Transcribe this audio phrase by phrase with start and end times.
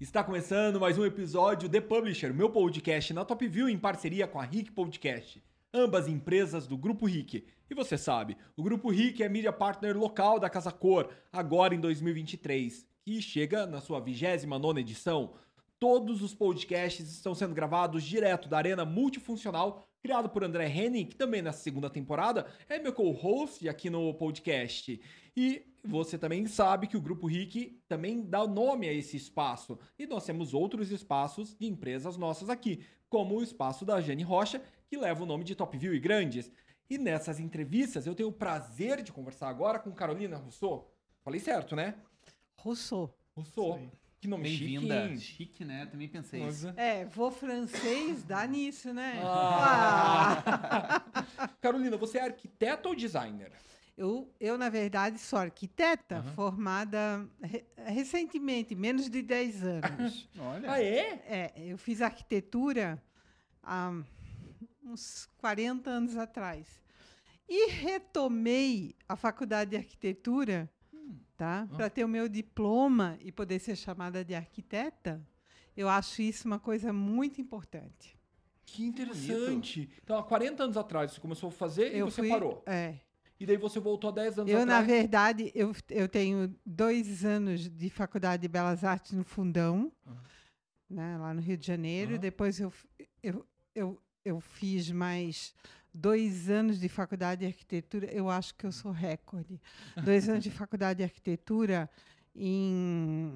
[0.00, 4.40] Está começando mais um episódio The Publisher, meu podcast na Top View em parceria com
[4.40, 5.42] a Rick Podcast.
[5.72, 7.44] Ambas empresas do Grupo Rick.
[7.70, 11.80] E você sabe, o Grupo Rick é mídia partner local da Casa Cor, agora em
[11.80, 15.34] 2023, e chega na sua 29 edição.
[15.78, 21.16] Todos os podcasts estão sendo gravados direto da Arena Multifuncional, criado por André Henning, que
[21.16, 25.00] também nessa segunda temporada é meu co-host aqui no podcast.
[25.36, 29.78] E você também sabe que o Grupo RIC também dá nome a esse espaço.
[29.98, 34.62] E nós temos outros espaços de empresas nossas aqui, como o espaço da Jane Rocha,
[34.88, 36.50] que leva o nome de Top View e Grandes.
[36.88, 40.94] E nessas entrevistas eu tenho o prazer de conversar agora com Carolina Rousseau.
[41.24, 41.94] Falei certo, né?
[42.56, 43.16] Rousseau.
[43.34, 43.80] Rousseau.
[44.20, 45.06] Que nome chique, Bem-vinda.
[45.06, 45.18] hein?
[45.18, 45.86] Chique, né?
[45.86, 46.68] Também pensei Nossa.
[46.68, 46.78] isso.
[46.78, 49.20] É, vou francês, dá nisso, né?
[49.24, 51.02] Ah.
[51.60, 53.50] Carolina, você é arquiteta ou designer?
[53.96, 56.32] Eu, eu, na verdade, sou arquiteta, Aham.
[56.32, 60.28] formada re- recentemente, menos de 10 anos.
[60.38, 60.72] Olha.
[60.72, 61.22] Ah, é?
[61.26, 63.02] é, eu fiz arquitetura
[63.62, 63.92] há
[64.82, 66.66] uns 40 anos atrás.
[67.48, 70.70] E retomei a faculdade de arquitetura,
[71.36, 71.68] tá?
[71.70, 71.76] Ah.
[71.76, 75.22] Para ter o meu diploma e poder ser chamada de arquiteta.
[75.76, 78.18] Eu acho isso uma coisa muito importante.
[78.64, 79.90] Que interessante.
[80.02, 82.62] Então, há 40 anos atrás você começou a fazer e eu você fui, parou.
[82.66, 82.94] É,
[83.42, 84.86] E daí você voltou há 10 anos Eu, na atrás.
[84.86, 90.16] verdade, eu, eu tenho dois anos de Faculdade de Belas Artes no Fundão, Aham.
[90.88, 92.12] né, lá no Rio de Janeiro.
[92.12, 92.20] Aham.
[92.20, 92.72] Depois eu,
[93.20, 95.52] eu, eu, eu fiz mais
[95.92, 98.06] dois anos de Faculdade de Arquitetura.
[98.12, 99.60] Eu acho que eu sou recorde.
[100.04, 101.90] Dois anos de Faculdade de Arquitetura
[102.36, 103.34] em,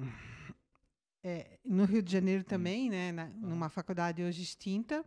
[1.21, 5.03] é, no Rio de Janeiro também, né, na- numa faculdade hoje extinta.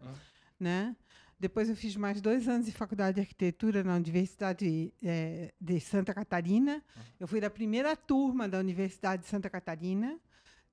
[0.58, 0.94] Né?
[1.40, 6.12] Depois eu fiz mais dois anos de faculdade de arquitetura na Universidade eh, de Santa
[6.12, 6.84] Catarina.
[7.18, 10.20] Eu fui da primeira turma da Universidade de Santa Catarina,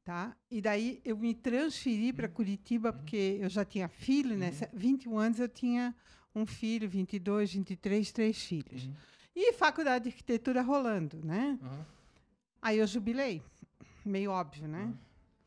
[0.03, 0.35] tá?
[0.51, 4.51] E daí eu me transferi para Curitiba porque eu já tinha filho, né?
[4.51, 5.95] Se- 21 anos eu tinha
[6.35, 8.87] um filho, 22, 23, três filhos.
[8.87, 8.93] Uhum.
[9.33, 11.57] E faculdade de arquitetura rolando, né?
[11.63, 11.85] Aham.
[12.61, 13.41] Aí eu jubilei,
[14.05, 14.93] meio óbvio, né?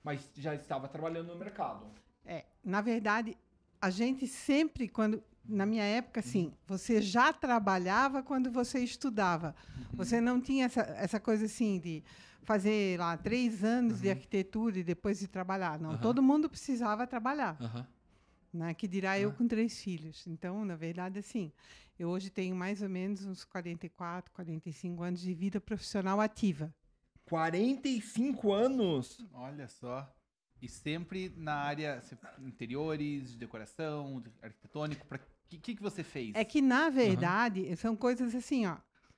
[0.03, 1.85] Mas já estava trabalhando no mercado.
[2.25, 3.37] É, na verdade,
[3.81, 5.23] a gente sempre, quando.
[5.43, 9.55] Na minha época, assim, você já trabalhava quando você estudava.
[9.95, 12.05] Você não tinha essa, essa coisa assim de
[12.43, 15.77] fazer lá três anos de arquitetura e depois de trabalhar.
[15.81, 15.99] Não, Aham.
[16.01, 17.57] todo mundo precisava trabalhar.
[17.61, 17.87] Aham.
[18.53, 18.75] Né?
[18.75, 19.33] Que dirá eu Ah.
[19.33, 20.25] com três filhos.
[20.27, 21.51] Então, na verdade, assim,
[21.99, 26.73] eu hoje tenho mais ou menos uns 44, 45 anos de vida profissional ativa.
[27.25, 29.25] 45 anos?
[29.33, 30.09] Olha só.
[30.63, 32.03] E sempre na área
[32.41, 35.07] interiores, de decoração, de arquitetônico.
[35.15, 36.37] O que, que, que você fez?
[36.37, 38.77] É que, na verdade, são coisas assim, ó,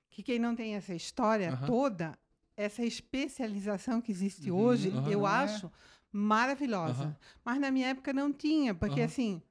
[0.08, 1.66] que quem não tem essa história Aham.
[1.66, 2.18] toda,
[2.56, 5.30] essa especialização que existe Uhum, hoje, eu é?
[5.30, 5.70] acho
[6.12, 7.16] maravilhosa.
[7.44, 9.42] Mas na minha época não tinha, porque assim,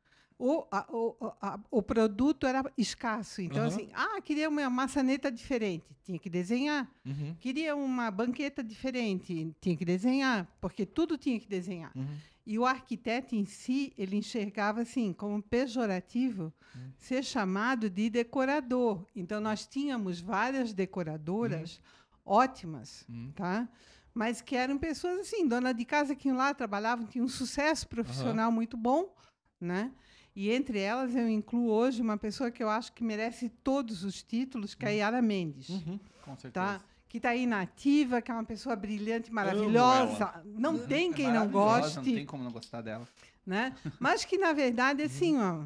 [0.44, 3.42] o, a- o, a- o produto era escasso.
[3.42, 3.68] Então, Aham.
[3.68, 6.90] assim, ah, queria uma maçaneta diferente, tinha que desenhar.
[7.06, 7.36] Uhum.
[7.40, 11.92] Queria uma banqueta diferente, tinha que desenhar, porque tudo tinha que desenhar.
[11.96, 12.18] Uhum.
[12.44, 16.90] E o arquiteto em si, ele enxergava assim, como pejorativo, Hum.
[16.98, 19.06] ser chamado de decorador.
[19.16, 21.80] Então, nós tínhamos várias decoradoras
[22.26, 23.32] ótimas, Uhum.
[23.36, 23.68] tá?
[24.14, 27.88] Mas que eram pessoas assim, dona de casa que iam lá, trabalhavam, tinham um sucesso
[27.88, 29.14] profissional muito bom,
[29.60, 29.92] né?
[30.36, 34.24] E entre elas eu incluo hoje uma pessoa que eu acho que merece todos os
[34.24, 36.00] títulos, que é a Yara Mendes Uhum.
[36.24, 36.52] Com certeza.
[36.80, 36.82] tá?
[37.10, 39.36] Que está aí na ativa, que é uma pessoa brilhante, ela.
[39.36, 40.42] maravilhosa.
[40.46, 43.06] Não tem É quem não maravilhosa, goste, Não tem como não gostar dela.
[43.46, 43.76] né?
[44.00, 45.66] Mas que na verdade assim, ó,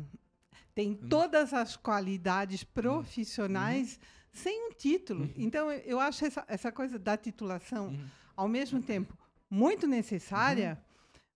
[0.74, 4.00] tem todas as qualidades profissionais
[4.34, 5.30] sem um título.
[5.38, 8.06] Então eu- acho essa, essa coisa da titulação Uhum.
[8.36, 9.16] ao mesmo tempo
[9.50, 10.82] muito necessária,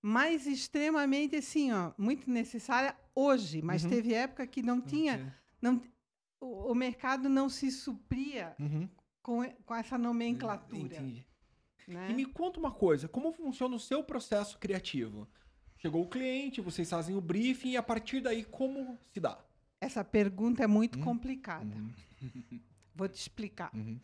[0.02, 3.90] mas extremamente assim, ó, muito necessária hoje, mas Uhum.
[3.90, 5.82] teve época que não tinha, não
[6.42, 8.88] o, o mercado não se supria Uhum.
[9.22, 10.96] com, com essa nomenclatura.
[10.96, 11.26] Entendi.
[11.88, 12.12] Né?
[12.12, 15.28] E me conta uma coisa, como funciona o seu processo criativo?
[15.78, 19.38] Chegou o cliente, vocês fazem o briefing e a partir daí como se dá?
[19.82, 21.04] Essa pergunta é muito Hum.
[21.04, 21.76] complicada.
[21.76, 22.60] Uhum.
[22.94, 23.72] Vou te explicar.
[23.74, 24.00] Uhum.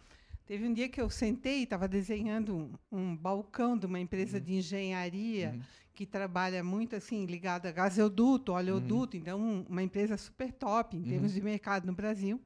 [0.46, 4.40] Teve um dia que eu sentei e estava desenhando um, um balcão de uma empresa
[4.40, 5.62] de engenharia Uhum.
[5.94, 11.04] que trabalha muito assim, ligada a gasoduto, oleoduto, então um- uma empresa super top em
[11.04, 12.40] termos de mercado no Brasil.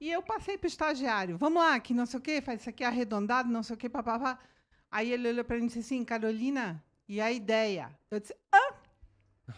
[0.00, 2.68] E eu passei para o estagiário, vamos lá, que não sei o quê, faz isso
[2.70, 4.38] aqui arredondado, não sei o quê, papapá.
[4.90, 7.90] Aí ele olhou para mim e disse assim, Carolina, e a ideia?
[8.10, 8.74] Eu disse, hã?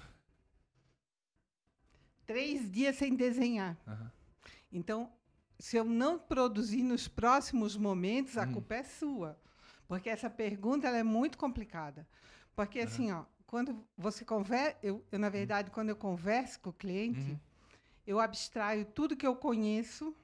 [2.27, 3.77] Três dias sem desenhar.
[4.73, 5.11] Então,
[5.59, 8.53] se eu não produzir nos próximos momentos, a Hum.
[8.55, 9.39] culpa é sua.
[9.89, 12.07] Porque essa pergunta ela é muito complicada.
[12.55, 16.73] Porque, assim, ó, quando você conversa, eu, eu, na verdade, quando eu converso com o
[16.73, 17.39] cliente, Uhum.
[18.07, 20.15] eu abstraio tudo que eu conheço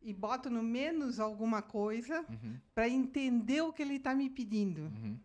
[0.00, 2.58] e boto no menos alguma coisa Uhum.
[2.74, 4.82] para entender o que ele está me pedindo.
[4.82, 5.18] Uhum.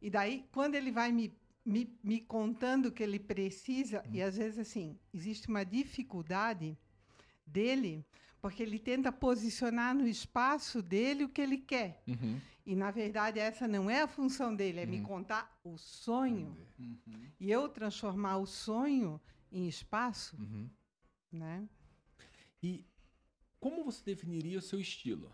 [0.00, 1.32] E daí, quando ele vai me,
[1.64, 6.76] me, me contando o que ele precisa, e às vezes, assim, existe uma dificuldade
[7.46, 8.04] dele,
[8.42, 12.02] porque ele tenta posicionar no espaço dele o que ele quer.
[12.08, 12.40] Uhum.
[12.66, 16.56] E, na verdade, essa não é a função dele, é me contar o sonho.
[16.78, 16.98] Uhum.
[17.38, 20.68] E eu transformar o sonho em espaço, Uhum.
[21.30, 21.68] né?
[22.60, 22.84] E
[23.60, 25.32] como você definiria o seu estilo?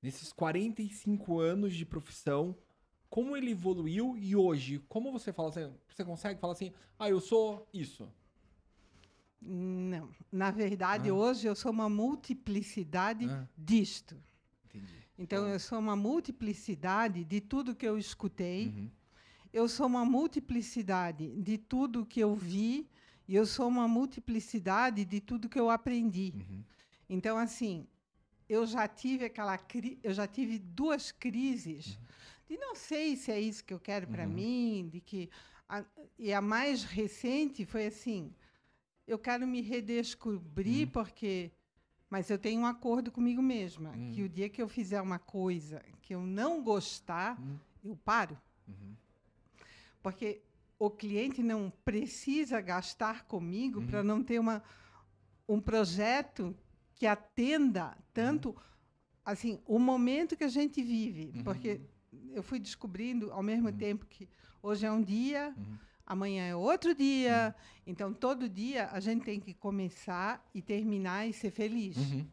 [0.00, 2.56] Nesses 45 anos de profissão,
[3.08, 7.20] como ele evoluiu e hoje, como você fala assim, você consegue falar assim, ah, eu
[7.20, 8.08] sou isso.
[9.40, 10.10] Não.
[10.30, 11.14] Na verdade, Ah.
[11.14, 13.46] hoje eu sou uma multiplicidade Ah.
[13.56, 14.16] disto.
[14.68, 14.94] Entendi.
[15.18, 18.90] Então, eu sou uma multiplicidade de tudo que eu escutei, Uhum.
[19.52, 22.88] eu sou uma multiplicidade de tudo que eu vi,
[23.26, 26.32] e eu sou uma multiplicidade de tudo que eu aprendi.
[26.36, 26.64] Uhum.
[27.08, 27.86] Então, assim,
[28.48, 29.58] eu já tive aquela
[30.02, 31.98] eu já tive duas crises
[32.48, 34.32] de não sei se é isso que eu quero para Uhum.
[34.34, 35.30] mim, de que
[35.68, 35.84] a,
[36.18, 38.34] e a mais recente foi assim,
[39.10, 40.92] eu quero me redescobrir Uhum.
[40.92, 41.50] porque
[42.08, 44.10] mas eu tenho um acordo comigo mesma, Uhum.
[44.12, 47.56] que o dia que eu fizer uma coisa que eu não gostar, Uhum.
[47.84, 48.36] eu paro.
[48.66, 48.94] Uhum.
[50.02, 50.40] Porque
[50.78, 53.86] o cliente não precisa gastar comigo Uhum.
[53.86, 54.62] para não ter uma,
[55.48, 56.56] um projeto
[56.96, 58.56] que atenda tanto
[59.24, 61.30] assim o momento que a gente vive.
[61.36, 61.44] Uhum.
[61.44, 61.80] Porque
[62.32, 64.28] eu fui descobrindo ao mesmo tempo que
[64.62, 65.78] hoje é um dia, Uhum.
[66.10, 67.54] Amanhã é outro dia.
[67.86, 71.96] Então, todo dia a gente tem que começar e terminar e ser feliz.
[71.96, 72.26] Uhum.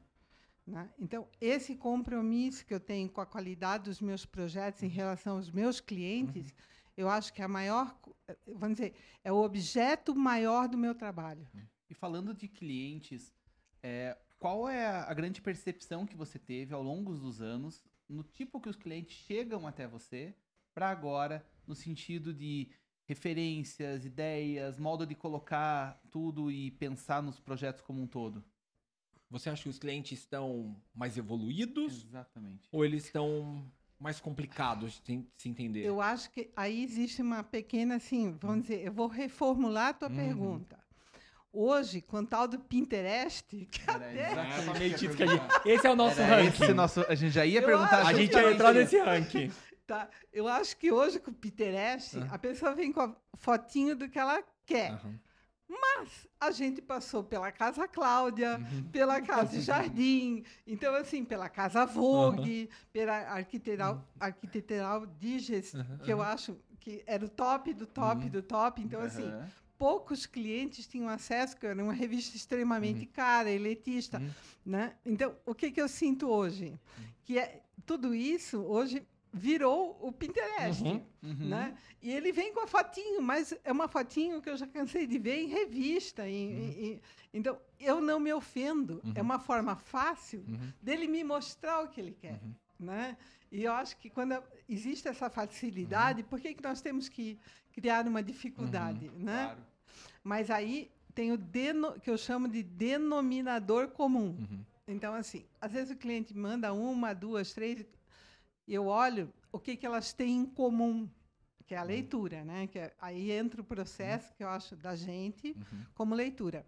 [0.66, 0.90] né?
[0.98, 4.88] Então, esse compromisso que eu tenho com a qualidade dos meus projetos Uhum.
[4.88, 6.56] em relação aos meus clientes,
[6.98, 7.96] eu acho que é a maior,
[8.28, 11.48] eh, vamos dizer, é o objeto maior do meu trabalho.
[11.88, 13.32] E falando de clientes,
[13.84, 18.60] é, qual é a grande percepção que você teve ao longo dos anos no tipo
[18.60, 20.36] que os clientes chegam até você
[20.74, 22.70] para agora, no sentido de
[23.08, 28.44] referências, ideias, modo de colocar tudo e pensar nos projetos como um todo?
[29.30, 32.68] Você acha que os clientes estão mais evoluídos Exatamente.
[32.72, 33.66] ou eles estão
[34.00, 35.84] mais complicados de se- entender?
[35.84, 40.10] Eu acho que aí existe uma pequena, assim, vamos dizer, eu vou reformular a tua
[40.10, 40.16] Uhum.
[40.16, 40.78] pergunta.
[41.52, 45.44] Hoje, com o tal do Pinterest, Era até exatamente É, que a gente-.
[45.70, 46.64] Esse é o nosso Era ranking.
[46.64, 48.06] esse nosso, a gente já ia Eu perguntar.
[48.06, 49.52] A gente ia justamente entrar nesse ranking.
[49.88, 52.36] Tá, eu acho que hoje com o Pinterest, Ah.
[52.36, 54.92] a pessoa vem com a fotinho do que ela quer.
[54.92, 55.20] Aham.
[56.40, 58.84] A gente passou pela Casa Cláudia, Uhum.
[58.92, 59.60] pela Casa
[60.00, 67.04] Jardim, então, assim, pela Casa Vogue, pela Arquitetural, Arquitetural Digest, Uhum, que eu acho que
[67.08, 68.30] era o top do top Uhum.
[68.30, 68.82] do top.
[68.82, 69.34] Então, assim,
[69.78, 74.20] poucos clientes tinham acesso, que era uma revista extremamente cara, elitista.
[74.20, 74.30] Uhum.
[74.66, 74.96] Né?
[75.06, 76.80] Então, o que, que eu sinto hoje?
[77.24, 79.06] Que é, tudo isso hoje
[79.38, 80.84] virou o Pinterest.
[80.84, 81.02] Uhum.
[81.24, 81.48] Uhum.
[81.50, 81.78] Né?
[82.02, 85.18] E ele vem com a fotinho, mas é uma fotinho que eu já cansei de
[85.20, 86.28] ver em revista.
[86.28, 87.02] em- em- em-
[87.34, 89.02] então, eu não me ofendo.
[89.16, 90.72] É uma forma fácil Uhum.
[90.82, 92.40] dele me mostrar o que ele quer.
[92.44, 92.54] Uhum.
[92.80, 93.18] Né?
[93.52, 97.38] E eu acho que quando existe essa facilidade, por que, que nós temos que
[97.72, 99.10] criar uma dificuldade?
[99.18, 99.46] Né?
[99.46, 99.60] Claro.
[100.24, 104.36] Mas aí tem o deno, que eu chamo de denominador comum.
[104.40, 104.60] Uhum.
[104.88, 107.84] Então, assim, às vezes o cliente manda uma, duas, três,
[108.74, 111.10] eu olho o que, que elas têm em comum,
[111.66, 112.68] que é a leitura, né?
[112.68, 115.86] Que é- aí entra o processo que eu acho da gente Uhum.
[115.96, 116.66] como leitura.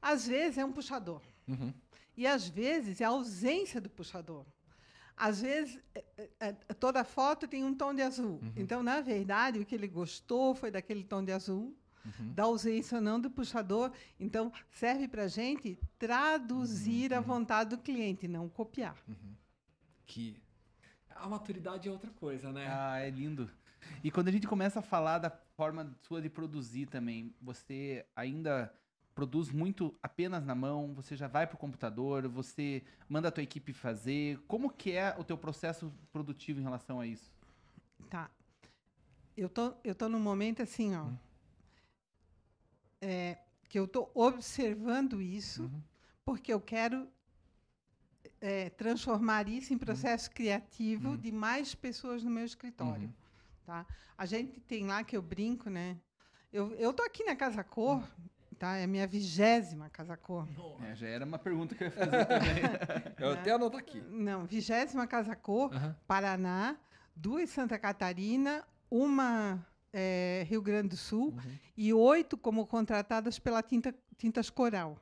[0.00, 1.72] Às vezes é um puxador, Uhum.
[2.16, 4.44] e às vezes é a ausência do puxador.
[5.16, 8.40] Às vezes, é- é- é- toda foto tem um tom de azul.
[8.56, 12.32] Então, na verdade, o que ele gostou foi daquele tom de azul, Uhum.
[12.32, 13.92] da ausência ou não do puxador.
[14.18, 18.96] Então, serve para a gente traduzir a vontade do cliente, não copiar.
[20.06, 20.42] Que
[21.16, 22.66] a maturidade é outra coisa, né?
[22.68, 23.50] Ah, é lindo.
[24.02, 28.72] E quando a gente começa a falar da forma sua de produzir também, você ainda
[29.14, 33.72] produz muito apenas na mão, você já vai pro computador, você manda a tua equipe
[33.72, 34.38] fazer.
[34.48, 37.30] Como que é o teu processo produtivo em relação a isso?
[38.08, 38.30] Tá.
[39.36, 41.08] Eu tô, eu tô num momento assim, ó.
[43.00, 43.38] é,
[43.68, 45.82] que eu tô observando isso, Uhum.
[46.24, 47.08] porque eu quero
[48.42, 53.04] é, transformar isso em processo criativo de mais pessoas no meu escritório.
[53.06, 53.12] Uhum.
[53.64, 53.86] Tá?
[54.18, 55.96] A gente tem lá que eu brinco, né?
[56.52, 58.02] Eu, eu tô aqui na Casa Cor,
[58.58, 58.76] tá?
[58.76, 60.46] É a minha vigésima casa cor.
[60.82, 63.14] É, já era uma pergunta que eu ia fazer também.
[63.18, 64.00] Eu até anoto aqui.
[64.10, 65.70] Não, vigésima casa cor.
[66.06, 66.76] Paraná,
[67.16, 71.58] duas Santa Catarina, uma eh, Rio Grande do Sul Uhum.
[71.76, 74.96] e oito como contratadas pela tinta, Tintas Coral.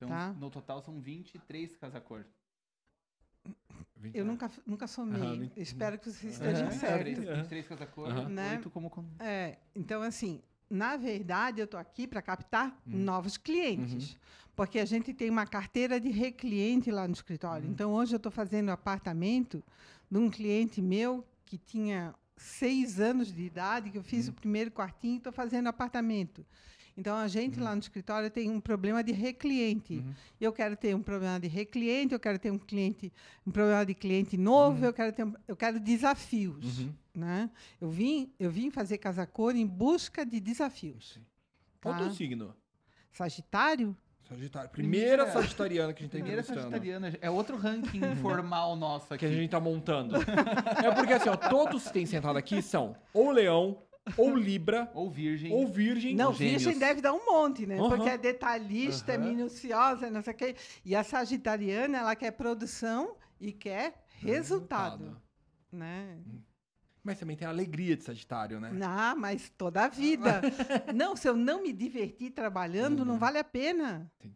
[0.00, 0.06] Uhum.
[0.06, 0.32] Então, Tá.
[0.34, 2.24] no total são 23 casa-cor.
[4.12, 5.50] Eu nunca, nunca somei.
[5.56, 6.70] Espero que vocês estejam Aham.
[6.72, 7.06] certos.
[7.14, 8.28] 23, 23 casa-cor, Aham.
[8.28, 8.52] Né?
[8.56, 8.92] 8 como...
[9.20, 12.98] É, então, assim, na verdade, eu estou aqui para captar Hum.
[13.04, 14.12] novos clientes.
[14.12, 14.18] Uhum.
[14.54, 17.66] Porque a gente tem uma carteira de recliente lá no escritório.
[17.66, 17.72] Uhum.
[17.72, 19.62] Então, hoje eu estou fazendo apartamento
[20.10, 24.32] de um cliente meu que tinha seis anos de idade, que eu fiz Uhum.
[24.32, 26.44] o primeiro quartinho e estou fazendo apartamento.
[26.96, 29.98] Então, a gente lá no escritório tem um problema de recliente.
[29.98, 30.14] Uhum.
[30.40, 33.12] Eu quero ter um problema de recliente, eu quero ter um cliente,
[33.46, 36.92] um problema de cliente novo, eu quero ter, um- eu quero desafios, Uhum.
[37.14, 37.50] né?
[37.80, 41.20] Eu vim, eu vim fazer casa cor em busca de desafios.
[41.82, 42.04] Qual o tá?
[42.04, 42.54] teu signo?
[43.12, 43.94] Sagitário?
[44.28, 44.68] Sagitário.
[44.70, 47.16] Primeira Primeira- sagitariana que a gente tá Primeira sagitariana.
[47.20, 48.00] É outro ranking
[48.34, 49.24] informal nosso aqui.
[49.24, 50.16] Que a gente tá montando.
[50.16, 53.78] é porque assim, ó, todos que tem sentado aqui são ou leão,
[54.16, 55.52] ou libra, Ou virgem.
[55.52, 56.14] ou virgem.
[56.14, 56.62] Não, gêmeos.
[56.62, 57.78] virgem deve dar um monte, né?
[57.78, 57.88] Aham.
[57.88, 59.24] Porque é detalhista, é Aham.
[59.24, 60.56] minuciosa, não sei o quê.
[60.84, 65.20] E a sagitariana, ela quer produção e quer resultado,
[65.72, 66.18] né?
[67.02, 68.70] Mas também tem a alegria de Sagitário, né?
[68.72, 70.40] Não, mas toda a vida.
[70.94, 73.20] não, se eu não me divertir trabalhando, não Uhum.
[73.20, 74.10] vale a pena.
[74.20, 74.34] Sim.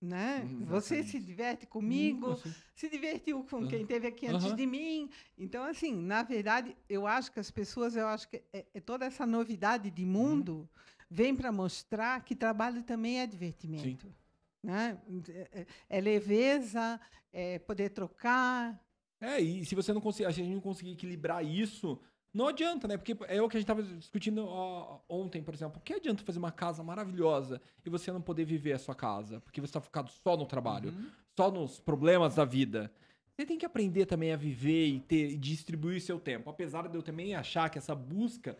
[0.00, 0.44] Né?
[0.44, 1.10] Hum, Você exatamente.
[1.10, 2.54] se diverte comigo, Assim.
[2.74, 3.66] se divertiu com Aham.
[3.68, 4.54] quem esteve aqui antes Aham.
[4.56, 5.10] de mim.
[5.36, 9.04] Então, assim, na verdade, eu acho que as pessoas, eu acho que é, é toda
[9.06, 9.94] essa novidade Uhum.
[9.94, 10.70] de mundo
[11.10, 14.14] vem para mostrar que trabalho também é divertimento.
[14.62, 15.00] Né?
[15.30, 17.00] É, é- é leveza,
[17.32, 18.80] é poder trocar.
[19.20, 22.00] É, e se você não conseguir, se a gente não conseguir equilibrar isso,
[22.38, 22.96] não adianta, né?
[22.96, 25.78] Porque é o que a gente tava discutindo ó, ontem, por exemplo.
[25.78, 29.40] O que adianta fazer uma casa maravilhosa e você não poder viver a sua casa?
[29.40, 31.10] Porque você tá focado só no trabalho, Uhum.
[31.36, 32.92] só nos problemas da vida.
[33.32, 36.48] Você tem que aprender também a viver e ter e distribuir seu tempo.
[36.50, 38.56] Apesar de eu também achar que essa busca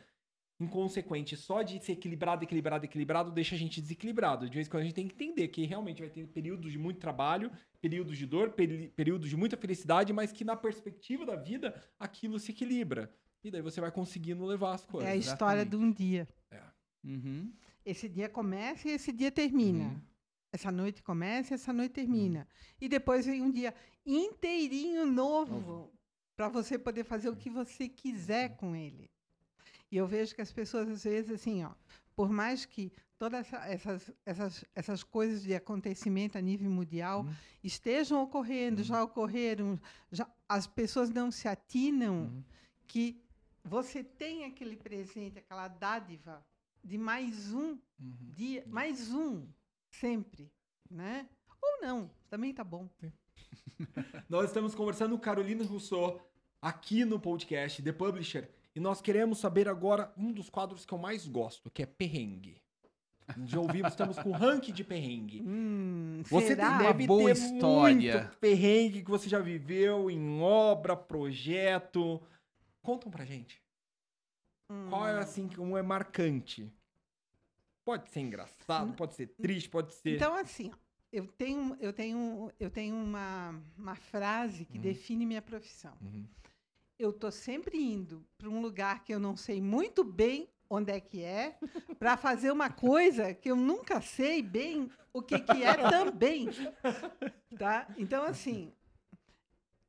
[0.60, 4.48] inconsequente só de ser equilibrado, equilibrado, equilibrado, deixa a gente desequilibrado.
[4.48, 6.78] De vez em quando a gente tem que entender que realmente vai ter períodos de
[6.78, 11.74] muito trabalho, períodos de dor, períodos de muita felicidade, mas que na perspectiva da vida
[11.98, 13.08] aquilo se equilibra.
[13.44, 15.08] E daí você vai conseguindo levar as coisas.
[15.08, 16.28] é a história de um dia.
[17.04, 17.52] Uhum.
[17.84, 19.84] Esse dia começa e esse dia termina.
[19.84, 20.00] Uhum.
[20.52, 22.46] Essa noite começa e essa noite termina.
[22.80, 23.72] E depois vem um dia
[24.04, 25.92] inteirinho novo Novo.
[26.36, 29.10] para você poder fazer o que você quiser com ele.
[29.90, 31.70] E eu vejo que as pessoas, às vezes, assim, ó,
[32.16, 37.34] por mais que todas essa- essas, essas, essas coisas de acontecimento a nível mundial Uhum.
[37.62, 39.80] estejam ocorrendo, já ocorreram,
[40.10, 42.44] já, as pessoas não se atinam Uhum.
[42.86, 43.22] que
[43.68, 46.44] você tem aquele presente, aquela dádiva
[46.82, 48.16] de mais um Uhum.
[48.32, 49.44] dia, mais um,
[49.90, 50.52] sempre,
[50.88, 51.28] né?
[51.60, 52.88] Ou não, também tá bom.
[54.28, 56.20] Nós estamos conversando com Carolina Rousseau
[56.62, 60.98] aqui no podcast The Publisher e nós queremos saber agora um dos quadros que eu
[60.98, 62.60] mais gosto, que é perrengue.
[63.44, 65.42] Já ouvimos, estamos com o ranking de perrengue.
[65.46, 66.78] Hum, Você será?
[66.78, 68.18] tem, deve boa ter história.
[68.22, 72.20] muito perrengue que você já viveu em obra, projeto.
[72.82, 73.62] Contam pra gente.
[74.88, 76.70] Qual é assim, que um é marcante?
[77.84, 80.16] Pode ser engraçado, pode ser triste, pode ser.
[80.16, 80.70] Então, assim,
[81.10, 84.82] eu tenho, eu tenho, eu tenho uma, uma frase que Uhum.
[84.82, 85.96] define minha profissão.
[86.02, 86.26] Uhum.
[86.98, 91.00] Eu tô sempre indo para um lugar que eu não sei muito bem onde é
[91.00, 91.58] que é,
[91.98, 96.48] para fazer uma coisa que eu nunca sei bem o que, que é também.
[97.58, 97.88] Tá?
[97.96, 98.70] Então, assim,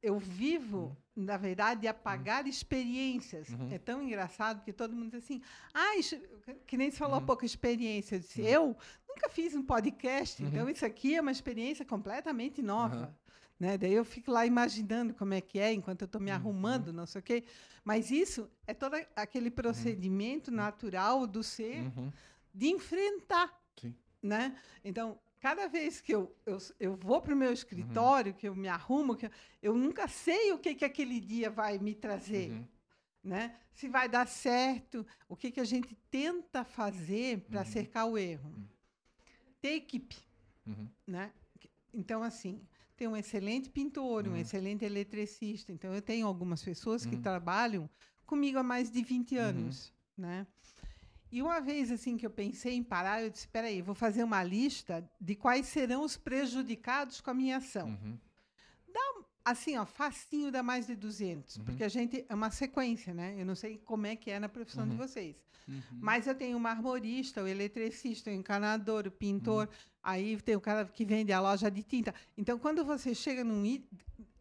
[0.02, 3.50] eu vivo, na verdade, de apagar experiências.
[3.50, 3.70] Uhum.
[3.72, 5.42] É tão engraçado que todo mundo diz assim,
[5.74, 5.92] ah,
[6.66, 7.26] que nem se falou há Uhum.
[7.26, 8.16] pouco experiência.
[8.16, 8.48] Eu disse, Uhum.
[8.48, 10.50] eu nunca fiz um podcast, Uhum.
[10.50, 12.96] então isso aqui é uma experiência completamente nova.
[13.08, 13.14] Uhum.
[13.60, 13.78] Né?
[13.78, 16.36] Daí eu fico lá imaginando como é que é, enquanto eu estou me Uhum.
[16.38, 17.44] arrumando, não sei o quê.
[17.84, 22.10] Mas isso é todo aquele procedimento natural do ser Uhum.
[22.54, 23.54] de enfrentar.
[23.80, 23.94] Sim.
[24.24, 24.56] Né?
[24.84, 27.40] Então, cada vez que eu, eu, eu vou para o Uhum.
[27.40, 29.32] meu escritório, que eu me arrumo, que eu,
[29.62, 32.52] eu nunca sei o que, que aquele dia vai me trazer.
[32.52, 32.68] Uhum.
[33.24, 33.56] Né?
[33.74, 37.66] Se vai dar certo, o que, que a gente tenta fazer para Uhum.
[37.66, 38.52] cercar o erro.
[39.62, 40.18] Ter equipe.
[40.66, 40.88] Uhum.
[41.08, 41.32] né?
[41.94, 42.62] Então, assim,
[42.96, 44.38] tem um excelente pintor, um Uhum.
[44.38, 45.72] excelente eletricista.
[45.72, 47.22] Então, eu tenho algumas pessoas que Uhum.
[47.22, 47.90] trabalham
[48.26, 50.46] comigo há mais de 20 anos, né?
[51.32, 54.24] E uma vez, assim, que eu pensei em parar, eu disse, espera aí, vou fazer
[54.24, 57.90] uma lista de quais serão os prejudicados com a minha ação.
[57.90, 58.18] Uhum.
[59.46, 63.36] Assim, ó, facinho dá mais de 200, porque a gente é uma sequência, né?
[63.36, 65.36] Eu não sei como é que é na profissão de vocês.
[65.68, 65.82] Uhum.
[65.94, 69.74] Mas eu tenho o marmorista, o eletricista, o encanador, o pintor, Uhum.
[70.04, 72.14] aí tem o cara que vende a loja de tinta.
[72.38, 73.64] Então, quando você chega num.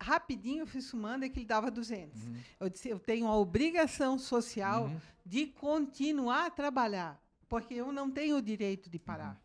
[0.00, 2.23] Rapidinho fui sumando é que ele dava 200.
[2.25, 2.37] Uhum.
[2.61, 4.90] Eu disse, eu tenho a obrigação social
[5.26, 9.40] de continuar a trabalhar, porque eu não tenho o direito de parar.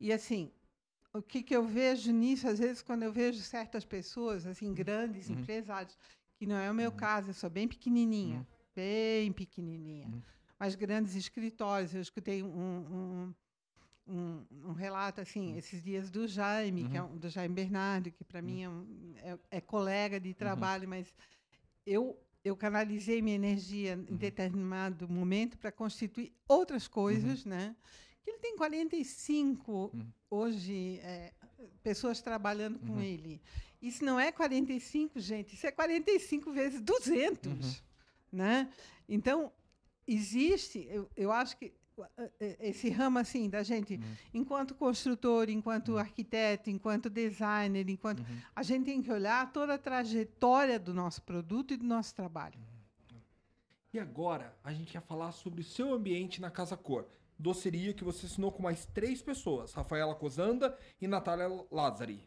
[0.00, 0.50] E assim,
[1.12, 5.28] o que, que eu vejo nisso, às vezes, quando eu vejo certas pessoas, assim, grandes
[5.28, 5.36] Uhum.
[5.40, 5.96] empresários,
[6.36, 10.22] que não é o meu caso, eu sou bem pequenininha, bem pequenininha, Uhum.
[10.58, 11.94] mas grandes escritórios.
[11.94, 13.34] Eu escutei um, um,
[14.06, 15.58] um, um relato, assim, Uhum.
[15.58, 19.14] esses dias do Jaime, que é um, do Jaime Bernardo, que para mim é, um-
[19.16, 20.22] é- é colega Uhum.
[20.22, 21.12] de trabalho, mas
[21.86, 24.06] eu eu canalizei minha energia Uhum.
[24.10, 27.74] em determinado momento para constituir outras coisas, né?
[28.22, 30.06] Que ele tem 45 Uhum.
[30.30, 31.32] hoje é,
[31.82, 33.00] pessoas trabalhando com Uhum.
[33.02, 33.42] ele.
[33.82, 37.82] Isso não é 45, gente, isso é 45 vezes 200, Uhum.
[38.30, 38.70] né?
[39.08, 39.52] Então,
[40.06, 41.72] existe, eu, eu acho que
[42.60, 44.16] esse ramo assim da gente, Uhum.
[44.34, 48.40] enquanto construtor, enquanto arquiteto, enquanto designer, enquanto Uhum.
[48.54, 52.58] a gente tem que olhar toda a trajetória do nosso produto e do nosso trabalho.
[53.92, 57.06] E agora, a gente quer falar sobre o seu ambiente na Casa Cor.
[57.38, 62.22] Doceria que você assinou com mais três pessoas, Rafaela Cozanda e Natália Lazzari.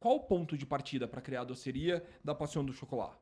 [0.00, 3.16] Qual o ponto de partida para criar a doceria da Paixão do Chocolate?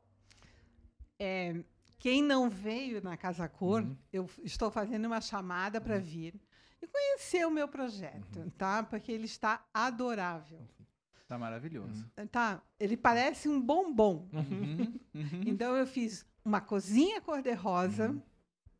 [2.01, 3.95] Quem não veio na Casa Cor, Uhum.
[4.11, 6.33] eu estou fazendo uma chamada para vir
[6.81, 8.49] e conhecer o meu projeto, Uhum.
[8.57, 8.81] tá?
[8.81, 10.59] Porque ele está adorável.
[11.27, 12.09] Tá maravilhoso.
[12.31, 12.59] Tá?
[12.79, 14.27] Ele parece um bombom.
[14.33, 14.99] Uhum.
[15.13, 15.43] Uhum.
[15.45, 18.15] Então eu fiz uma cozinha cor-de-rosa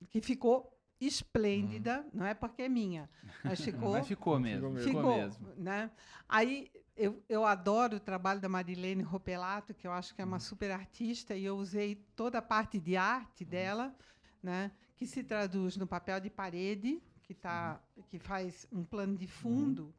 [0.10, 3.08] que ficou esplêndida, não é porque é minha,
[3.44, 4.70] mas ficou Mas ficou mesmo.
[4.70, 5.48] Ficou Ficou, Ficou, mesmo.
[5.58, 5.92] né?
[6.28, 10.40] Aí eu, eu adoro o trabalho da Marilene Ropelato, que eu acho que é uma
[10.40, 13.96] super artista, e eu usei toda a parte de arte dela,
[14.42, 14.72] né?
[14.96, 19.94] Que se traduz no papel de parede, que, tá, que faz um plano de fundo.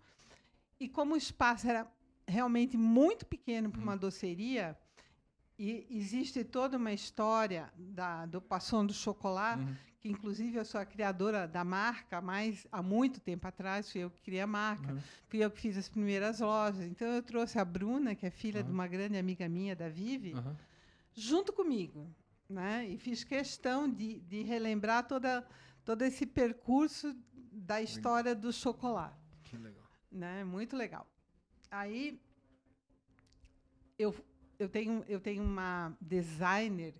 [0.78, 1.90] E como o espaço era
[2.26, 4.78] realmente muito pequeno para uma doceria,
[5.58, 9.76] e existe toda uma história da, do Passon do Chocolate, Uhum.
[10.02, 14.10] Que inclusive eu sou a criadora da marca, mas há muito tempo atrás fui eu
[14.10, 15.00] que criei a marca, Uhum.
[15.28, 16.84] fui eu que fiz as primeiras lojas.
[16.88, 18.74] Então eu trouxe a Bruna, que é filha de Uhum.
[18.74, 20.56] uma grande amiga minha, da Vivi, Aham.
[21.14, 22.12] junto comigo,
[22.48, 22.84] né?
[22.88, 25.46] E fiz questão de, de relembrar toda
[25.84, 27.14] todo esse percurso
[27.52, 29.84] da história do chocolate Que legal.
[30.10, 30.42] né?
[30.42, 31.06] Muito legal.
[31.70, 32.20] Aí
[33.96, 34.12] eu,
[34.58, 36.94] eu tenho eu tenho uma designer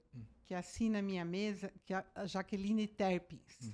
[0.46, 3.72] que assina a minha mesa, que é a Jaqueline Terpins,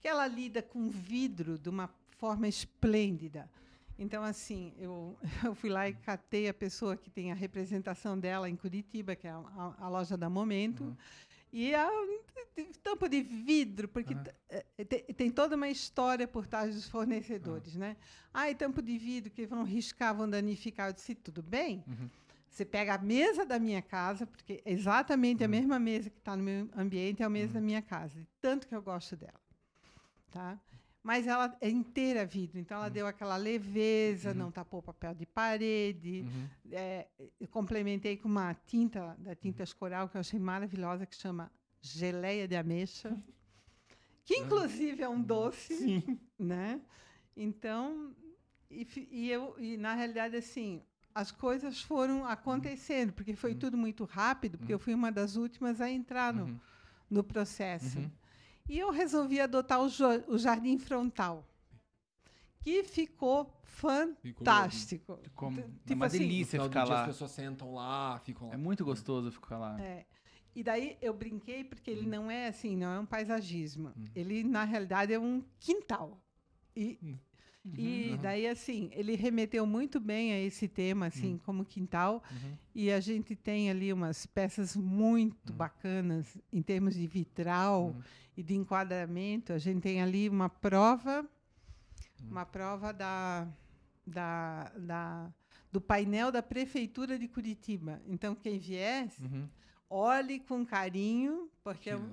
[0.00, 3.50] que ela lida com vidro de uma forma esplêndida.
[3.98, 8.48] Então, assim, eu, eu fui lá e catei a pessoa que tem a representação dela
[8.48, 10.96] em Curitiba, que é a, a- a loja da Momento,
[11.52, 11.88] e a
[12.82, 14.14] tampa de vidro, porque
[14.48, 17.96] eh, tem, tem toda uma história por trás dos fornecedores, né?
[18.32, 20.88] Ah, e tampo de vidro que vão riscar, vão danificar.
[20.88, 21.82] Eu disse, tudo bem.
[21.86, 22.08] Uhum.
[22.50, 25.50] Você pega a mesa da minha casa, porque é exatamente a Uhum.
[25.52, 28.26] mesma mesa que está no meu ambiente, é a mesa da minha casa.
[28.40, 29.40] Tanto que eu gosto dela.
[30.32, 30.58] Tá?
[31.02, 36.22] Mas ela é inteira vidro, então ela deu aquela leveza, não tapou papel de parede.
[36.26, 36.48] Uhum.
[36.72, 37.06] É,
[37.40, 42.46] eu complementei com uma tinta da Tintas Coral que eu achei maravilhosa, que chama geleia
[42.46, 43.16] de ameixa,
[44.26, 46.20] que inclusive é um doce, Sim.
[46.38, 46.80] né?
[47.34, 48.14] Então,
[48.70, 50.82] e, e eu e na realidade assim,
[51.14, 55.80] as coisas foram acontecendo, porque foi tudo muito rápido, porque eu fui uma das últimas
[55.80, 56.60] a entrar no, Uhum.
[57.10, 57.98] no processo.
[57.98, 58.10] Uhum.
[58.68, 59.88] E eu resolvi adotar o,
[60.28, 61.44] o jardim frontal,
[62.60, 65.18] que ficou fantástico.
[65.22, 67.00] Ficou é tipo uma assim, delícia ficar lá.
[67.00, 68.54] as pessoas sentam lá, ficam lá.
[68.54, 69.80] É muito gostoso ficar lá.
[69.80, 70.06] É.
[70.54, 73.92] E daí eu brinquei porque ele não é assim, não é um paisagismo.
[74.14, 76.20] Ele, na realidade, é um quintal.
[76.76, 76.98] E,
[77.62, 77.74] Uhum.
[77.76, 82.22] e daí, assim, ele remeteu muito bem a esse tema, assim, como quintal.
[82.30, 82.56] Uhum.
[82.74, 88.02] E a gente tem ali umas peças muito bacanas em termos de vitral Uhum.
[88.36, 89.52] e de enquadramento.
[89.52, 91.28] A gente tem ali uma prova,
[92.30, 93.46] uma prova da,
[94.06, 95.30] da, da,
[95.70, 98.00] do painel da Prefeitura de Curitiba.
[98.06, 99.46] Então, quem viesse, Uhum.
[99.88, 102.12] olhe com carinho, porque Que é um-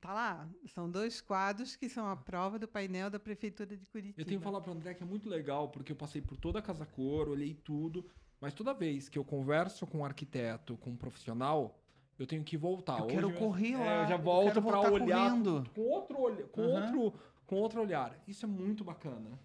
[0.00, 4.20] tá lá, são dois quadros que são a prova do painel da Prefeitura de Curitiba.
[4.20, 6.58] Eu tenho que falar pro André que é muito legal, porque eu passei por toda
[6.58, 8.04] a Casa Cor, olhei tudo,
[8.40, 11.78] mas toda vez que eu converso com um arquiteto, com um profissional,
[12.18, 12.98] eu tenho que voltar.
[12.98, 15.70] Eu Hoje quero correr é, lá, eu já eu volto voltar olhar correndo.
[15.74, 16.96] com, outro olho, com Aham.
[16.96, 18.16] outro com outro olhar.
[18.28, 19.38] Isso é muito bacana.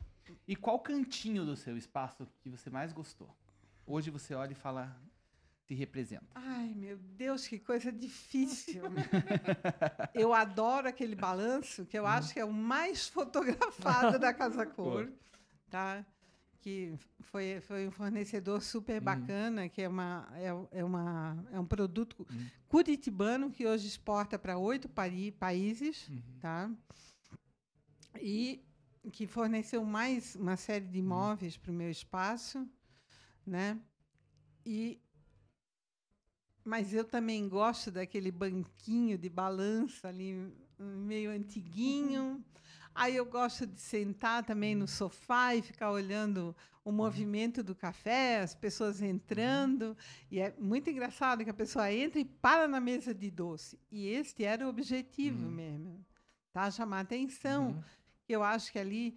[0.48, 3.28] E qual cantinho do seu espaço que você mais gostou?
[3.86, 4.96] Hoje você olha e fala,
[5.66, 6.26] se representa?
[6.36, 8.84] Ai, meu Deus, que coisa difícil.
[10.14, 15.12] eu adoro aquele balanço, que eu acho que é o mais fotografado da Casa Cor,
[15.70, 16.06] tá?
[16.62, 21.66] Que foi, foi um fornecedor super bacana, que é, uma, é, é, uma, é um
[21.66, 22.26] produto
[22.68, 26.72] curitibano que hoje exporta para oito países, tá?
[28.20, 28.64] E
[29.12, 32.68] que forneceu mais uma série de imóveis para o meu espaço,
[33.46, 33.80] né?
[34.66, 35.00] E
[36.66, 42.44] mas eu também gosto daquele banquinho de balança ali, meio antiguinho.
[42.94, 48.40] Aí eu gosto de sentar também no sofá e ficar olhando o movimento do café,
[48.42, 49.96] as pessoas entrando.
[50.32, 53.80] E é muito engraçado que a pessoa entra e para na mesa de doce.
[53.92, 56.04] E este era o objetivo mesmo,
[56.52, 56.72] tá?
[56.72, 57.68] Chamar atenção.
[57.68, 57.84] Uhum.
[58.28, 59.16] Eu acho que ali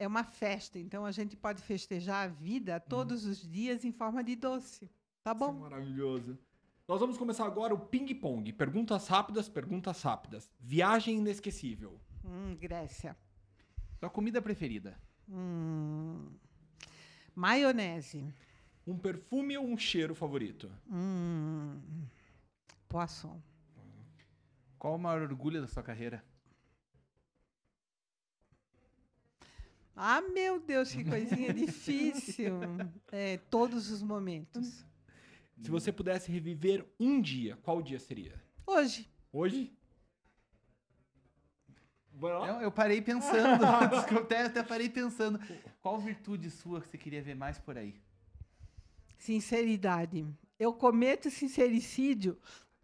[0.00, 4.24] é uma festa, então a gente pode festejar a vida todos os dias em forma
[4.24, 4.90] de doce.
[5.22, 5.52] Tá Isso é bom?
[5.60, 6.38] maravilhoso.
[6.88, 8.50] Nós vamos começar agora o ping-pong.
[8.54, 10.50] Perguntas rápidas, perguntas rápidas.
[10.58, 12.00] Viagem inesquecível.
[12.24, 13.14] Hum, Grécia.
[14.00, 14.98] Sua comida preferida?
[15.28, 16.30] Hum,
[17.34, 18.24] maionese.
[18.86, 20.72] Um perfume ou um cheiro favorito?
[20.90, 21.78] Hum,
[22.88, 23.38] poisson.
[24.78, 26.24] Qual o maior orgulho da sua carreira?
[29.94, 32.54] Ah, meu Deus, que coisinha difícil.
[33.12, 34.87] É, todos os momentos.
[35.62, 38.40] Se você pudesse reviver um dia, qual dia seria?
[38.66, 39.08] Hoje.
[39.32, 39.72] Hoje?
[42.20, 45.38] Eu, eu parei pensando, desculpa, até, até parei pensando.
[45.80, 47.94] Qual virtude sua que você queria ver mais por aí?
[49.16, 50.26] Sinceridade.
[50.58, 52.36] Eu cometo sincericídio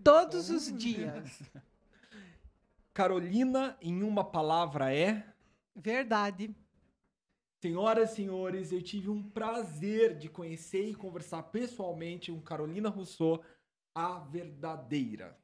[0.03, 1.43] todos os dias.
[2.93, 5.27] Carolina, em uma palavra, é.
[5.75, 6.55] Verdade.
[7.65, 13.43] Senhoras e senhores, eu tive um prazer de conhecer e conversar pessoalmente com Carolina Rousseau,
[13.95, 15.35] a verdadeira.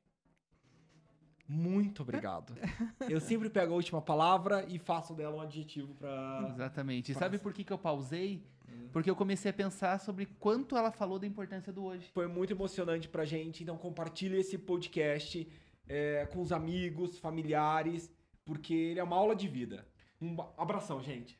[1.48, 2.52] Muito obrigado.
[3.08, 6.46] Eu sempre pego a última palavra e faço dela um adjetivo pra.
[6.52, 7.10] Exatamente.
[7.10, 8.44] E sabe por que, que eu pausei?
[8.92, 12.10] Porque eu comecei a pensar sobre quanto ela falou da importância do hoje.
[12.12, 15.50] Foi muito emocionante pra gente, então compartilhe esse podcast
[15.88, 18.12] é, com os amigos, familiares,
[18.44, 19.86] porque ele é uma aula de vida.
[20.20, 21.39] Um abração, gente.